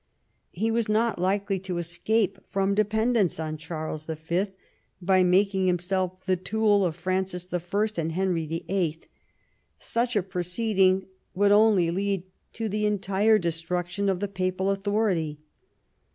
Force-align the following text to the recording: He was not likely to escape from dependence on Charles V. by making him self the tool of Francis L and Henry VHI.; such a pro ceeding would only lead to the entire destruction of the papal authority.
He 0.49 0.71
was 0.71 0.89
not 0.89 1.19
likely 1.21 1.59
to 1.59 1.77
escape 1.77 2.39
from 2.49 2.73
dependence 2.73 3.39
on 3.39 3.55
Charles 3.57 4.03
V. 4.05 4.47
by 4.99 5.21
making 5.23 5.67
him 5.67 5.77
self 5.77 6.25
the 6.25 6.35
tool 6.35 6.83
of 6.83 6.95
Francis 6.95 7.47
L 7.53 7.61
and 7.97 8.13
Henry 8.13 8.47
VHI.; 8.47 9.03
such 9.77 10.15
a 10.15 10.23
pro 10.23 10.41
ceeding 10.41 11.05
would 11.35 11.51
only 11.51 11.91
lead 11.91 12.23
to 12.53 12.67
the 12.67 12.87
entire 12.87 13.37
destruction 13.37 14.09
of 14.09 14.19
the 14.21 14.27
papal 14.27 14.71
authority. 14.71 15.37